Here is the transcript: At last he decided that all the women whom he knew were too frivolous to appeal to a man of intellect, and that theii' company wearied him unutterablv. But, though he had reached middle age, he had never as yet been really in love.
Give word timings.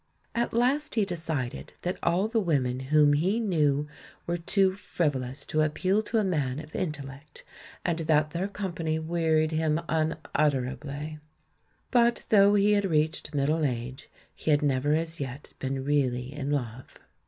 At 0.33 0.51
last 0.51 0.95
he 0.95 1.05
decided 1.05 1.73
that 1.83 1.99
all 2.01 2.27
the 2.27 2.39
women 2.39 2.79
whom 2.89 3.13
he 3.13 3.39
knew 3.39 3.87
were 4.25 4.37
too 4.37 4.73
frivolous 4.73 5.45
to 5.45 5.61
appeal 5.61 6.01
to 6.01 6.17
a 6.17 6.23
man 6.23 6.57
of 6.57 6.73
intellect, 6.75 7.43
and 7.85 7.99
that 7.99 8.31
theii' 8.31 8.51
company 8.51 8.97
wearied 8.97 9.51
him 9.51 9.77
unutterablv. 10.33 11.19
But, 11.91 12.25
though 12.29 12.55
he 12.55 12.71
had 12.73 12.85
reached 12.85 13.35
middle 13.35 13.63
age, 13.63 14.09
he 14.33 14.49
had 14.49 14.63
never 14.63 14.95
as 14.95 15.19
yet 15.19 15.53
been 15.59 15.85
really 15.85 16.33
in 16.33 16.49
love. 16.49 16.95